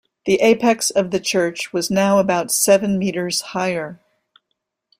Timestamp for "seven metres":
2.51-3.41